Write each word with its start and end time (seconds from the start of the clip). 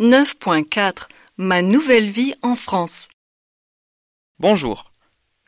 9.4 0.00 1.06
Ma 1.36 1.62
nouvelle 1.62 2.10
vie 2.10 2.34
en 2.42 2.56
France. 2.56 3.06
Bonjour, 4.40 4.90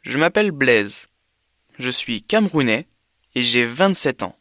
je 0.02 0.18
m'appelle 0.18 0.52
Blaise. 0.52 1.08
Je 1.80 1.90
suis 1.90 2.22
camerounais 2.22 2.86
et 3.34 3.42
j'ai 3.42 3.64
27 3.64 4.22
ans. 4.22 4.38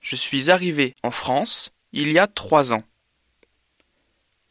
Je 0.00 0.16
suis 0.16 0.50
arrivé 0.50 0.96
en 1.04 1.12
France 1.12 1.70
il 1.92 2.10
y 2.10 2.18
a 2.18 2.26
trois 2.26 2.72
ans. 2.72 2.82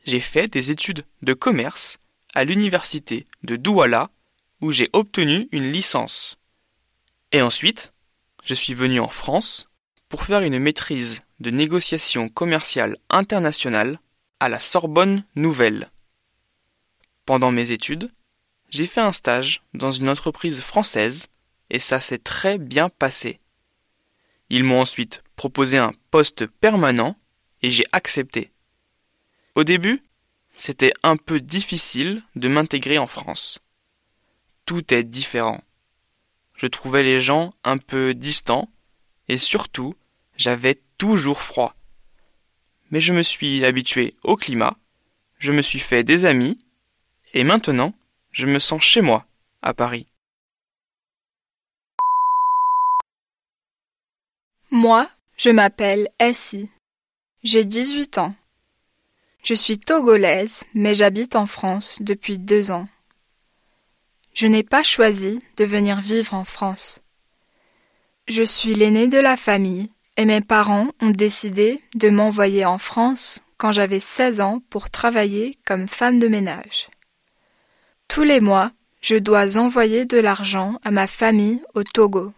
J'ai 0.05 0.21
fait 0.21 0.47
des 0.47 0.71
études 0.71 1.03
de 1.21 1.33
commerce 1.33 1.97
à 2.33 2.45
l'université 2.45 3.25
de 3.43 3.57
Douala 3.57 4.09
où 4.61 4.71
j'ai 4.71 4.89
obtenu 4.93 5.49
une 5.51 5.69
licence. 5.69 6.37
Et 7.33 7.41
ensuite, 7.41 7.91
je 8.45 8.53
suis 8.53 8.73
venu 8.73 9.01
en 9.01 9.09
France 9.09 9.67
pour 10.07 10.23
faire 10.23 10.43
une 10.43 10.59
maîtrise 10.59 11.23
de 11.41 11.49
négociation 11.49 12.29
commerciale 12.29 12.95
internationale 13.09 13.99
à 14.39 14.49
la 14.49 14.59
Sorbonne 14.59 15.23
Nouvelle. 15.35 15.91
Pendant 17.25 17.51
mes 17.51 17.71
études, 17.71 18.11
j'ai 18.69 18.85
fait 18.85 19.01
un 19.01 19.13
stage 19.13 19.61
dans 19.73 19.91
une 19.91 20.09
entreprise 20.09 20.61
française 20.61 21.27
et 21.69 21.79
ça 21.79 22.01
s'est 22.01 22.19
très 22.19 22.57
bien 22.57 22.89
passé. 22.89 23.39
Ils 24.49 24.63
m'ont 24.63 24.81
ensuite 24.81 25.23
proposé 25.35 25.77
un 25.77 25.93
poste 26.11 26.45
permanent 26.47 27.15
et 27.61 27.71
j'ai 27.71 27.85
accepté. 27.91 28.51
Au 29.55 29.63
début, 29.63 30.03
c'était 30.53 30.93
un 31.03 31.17
peu 31.17 31.39
difficile 31.39 32.21
de 32.35 32.47
m'intégrer 32.47 32.97
en 32.97 33.07
France. 33.07 33.59
Tout 34.65 34.93
est 34.93 35.03
différent. 35.03 35.61
Je 36.55 36.67
trouvais 36.67 37.03
les 37.03 37.19
gens 37.19 37.51
un 37.63 37.77
peu 37.77 38.13
distants 38.13 38.69
et 39.27 39.37
surtout, 39.37 39.95
j'avais 40.37 40.81
toujours 40.97 41.41
froid. 41.41 41.75
Mais 42.91 43.01
je 43.01 43.13
me 43.13 43.23
suis 43.23 43.65
habitué 43.65 44.15
au 44.23 44.35
climat, 44.35 44.77
je 45.39 45.51
me 45.51 45.61
suis 45.61 45.79
fait 45.79 46.03
des 46.03 46.25
amis, 46.25 46.57
et 47.33 47.43
maintenant, 47.43 47.93
je 48.31 48.45
me 48.45 48.59
sens 48.59 48.81
chez 48.81 49.01
moi, 49.01 49.25
à 49.61 49.73
Paris. 49.73 50.07
Moi, 54.71 55.09
je 55.37 55.49
m'appelle 55.49 56.09
Essie. 56.19 56.69
J'ai 57.43 57.63
18 57.63 58.17
ans. 58.17 58.35
Je 59.43 59.53
suis 59.53 59.77
togolaise, 59.77 60.63
mais 60.73 60.95
j'habite 60.95 61.35
en 61.35 61.45
France 61.45 61.97
depuis 62.01 62.39
deux 62.39 62.71
ans. 62.71 62.87
Je 64.33 64.47
n'ai 64.47 64.63
pas 64.63 64.83
choisi 64.83 65.39
de 65.57 65.63
venir 65.63 66.01
vivre 66.01 66.33
en 66.33 66.43
France. 66.43 67.01
Je 68.27 68.43
suis 68.43 68.73
l'aînée 68.73 69.07
de 69.07 69.19
la 69.19 69.37
famille 69.37 69.91
et 70.17 70.25
mes 70.25 70.41
parents 70.41 70.87
ont 71.01 71.09
décidé 71.09 71.81
de 71.93 72.09
m'envoyer 72.09 72.65
en 72.65 72.77
France 72.77 73.43
quand 73.57 73.71
j'avais 73.71 73.99
16 73.99 74.41
ans 74.41 74.61
pour 74.69 74.89
travailler 74.89 75.55
comme 75.65 75.87
femme 75.87 76.19
de 76.19 76.27
ménage. 76.27 76.89
Tous 78.07 78.23
les 78.23 78.39
mois, 78.39 78.71
je 79.01 79.15
dois 79.15 79.57
envoyer 79.57 80.05
de 80.05 80.19
l'argent 80.19 80.79
à 80.83 80.91
ma 80.91 81.07
famille 81.07 81.61
au 81.73 81.83
Togo. 81.83 82.33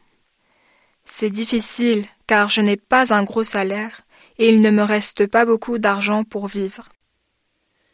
C'est 1.04 1.30
difficile 1.30 2.06
car 2.28 2.50
je 2.50 2.62
n'ai 2.62 2.78
pas 2.78 3.14
un 3.14 3.24
gros 3.24 3.44
salaire 3.44 4.02
et 4.38 4.50
il 4.50 4.62
ne 4.62 4.70
me 4.70 4.84
reste 4.84 5.28
pas 5.28 5.46
beaucoup 5.46 5.78
d'argent 5.78 6.24
pour 6.24 6.48
vivre. 6.48 6.90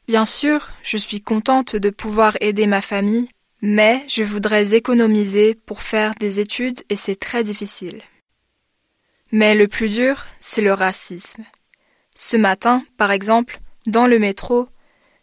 Bien 0.07 0.25
sûr, 0.25 0.67
je 0.83 0.97
suis 0.97 1.21
contente 1.21 1.75
de 1.75 1.89
pouvoir 1.89 2.35
aider 2.41 2.67
ma 2.67 2.81
famille, 2.81 3.29
mais 3.61 4.03
je 4.09 4.23
voudrais 4.23 4.73
économiser 4.73 5.55
pour 5.55 5.81
faire 5.81 6.13
des 6.19 6.39
études 6.39 6.81
et 6.89 6.97
c'est 6.97 7.15
très 7.15 7.43
difficile. 7.43 8.01
Mais 9.35 9.55
le 9.55 9.67
plus 9.67 9.89
dur, 9.89 10.27
c'est 10.39 10.61
le 10.61 10.73
racisme. 10.73 11.43
Ce 12.15 12.37
matin, 12.37 12.85
par 12.97 13.09
exemple, 13.09 13.59
dans 13.87 14.05
le 14.05 14.19
métro, 14.19 14.69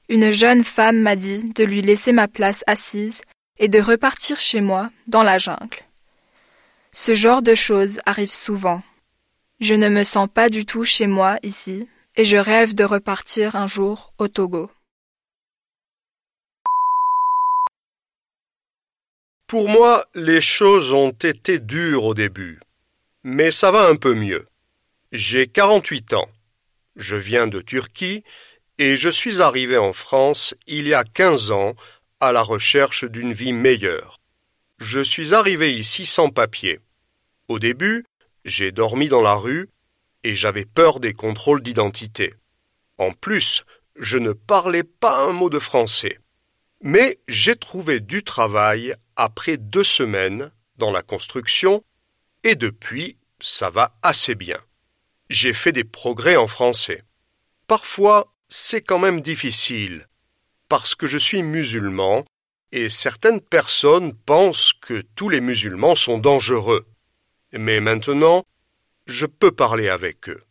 une 0.08 0.32
jeune 0.32 0.64
femme 0.64 0.98
m'a 0.98 1.14
dit 1.14 1.52
de 1.52 1.62
lui 1.62 1.80
laisser 1.80 2.10
ma 2.10 2.26
place 2.26 2.64
assise 2.66 3.22
et 3.60 3.68
de 3.68 3.80
repartir 3.80 4.40
chez 4.40 4.60
moi, 4.60 4.90
dans 5.06 5.22
la 5.22 5.38
jungle. 5.38 5.78
Ce 6.90 7.14
genre 7.14 7.40
de 7.40 7.54
choses 7.54 8.00
arrive 8.04 8.32
souvent. 8.32 8.82
Je 9.60 9.74
ne 9.74 9.88
me 9.88 10.02
sens 10.02 10.28
pas 10.28 10.48
du 10.48 10.66
tout 10.66 10.82
chez 10.82 11.06
moi 11.06 11.38
ici, 11.44 11.86
et 12.16 12.24
je 12.24 12.36
rêve 12.36 12.74
de 12.74 12.82
repartir 12.82 13.54
un 13.54 13.68
jour 13.68 14.12
au 14.18 14.26
Togo. 14.26 14.72
Pour 19.46 19.68
moi, 19.68 20.04
les 20.16 20.40
choses 20.40 20.92
ont 20.92 21.10
été 21.12 21.60
dures 21.60 22.06
au 22.06 22.14
début 22.14 22.58
mais 23.22 23.50
ça 23.50 23.70
va 23.70 23.86
un 23.86 23.96
peu 23.96 24.14
mieux. 24.14 24.46
J'ai 25.12 25.46
48 25.46 26.14
ans. 26.14 26.28
Je 26.96 27.16
viens 27.16 27.46
de 27.46 27.60
Turquie 27.60 28.24
et 28.78 28.96
je 28.96 29.08
suis 29.08 29.42
arrivé 29.42 29.76
en 29.76 29.92
France 29.92 30.54
il 30.66 30.88
y 30.88 30.94
a 30.94 31.04
15 31.04 31.50
ans 31.50 31.74
à 32.20 32.32
la 32.32 32.42
recherche 32.42 33.04
d'une 33.04 33.32
vie 33.32 33.52
meilleure. 33.52 34.20
Je 34.78 35.00
suis 35.00 35.34
arrivé 35.34 35.74
ici 35.74 36.06
sans 36.06 36.30
papier. 36.30 36.80
Au 37.48 37.58
début, 37.58 38.04
j'ai 38.44 38.72
dormi 38.72 39.08
dans 39.08 39.22
la 39.22 39.34
rue 39.34 39.68
et 40.24 40.34
j'avais 40.34 40.64
peur 40.64 41.00
des 41.00 41.12
contrôles 41.12 41.62
d'identité. 41.62 42.34
En 42.98 43.12
plus, 43.12 43.64
je 43.96 44.18
ne 44.18 44.32
parlais 44.32 44.84
pas 44.84 45.18
un 45.24 45.32
mot 45.32 45.50
de 45.50 45.58
français. 45.58 46.18
Mais 46.82 47.18
j'ai 47.28 47.56
trouvé 47.56 48.00
du 48.00 48.22
travail 48.22 48.94
après 49.16 49.58
deux 49.58 49.84
semaines 49.84 50.50
dans 50.76 50.90
la 50.90 51.02
construction 51.02 51.84
et 52.44 52.54
depuis, 52.54 53.18
ça 53.40 53.70
va 53.70 53.96
assez 54.02 54.34
bien. 54.34 54.58
J'ai 55.28 55.52
fait 55.52 55.72
des 55.72 55.84
progrès 55.84 56.36
en 56.36 56.48
français. 56.48 57.04
Parfois, 57.66 58.34
c'est 58.48 58.82
quand 58.82 58.98
même 58.98 59.20
difficile, 59.20 60.08
parce 60.68 60.94
que 60.94 61.06
je 61.06 61.18
suis 61.18 61.42
musulman, 61.42 62.24
et 62.72 62.88
certaines 62.88 63.40
personnes 63.40 64.14
pensent 64.14 64.72
que 64.80 65.02
tous 65.14 65.28
les 65.28 65.40
musulmans 65.40 65.94
sont 65.94 66.18
dangereux. 66.18 66.86
Mais 67.52 67.80
maintenant, 67.80 68.44
je 69.06 69.26
peux 69.26 69.50
parler 69.52 69.88
avec 69.88 70.28
eux. 70.28 70.42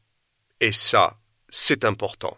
Et 0.60 0.72
ça, 0.72 1.18
c'est 1.50 1.86
important. 1.86 2.38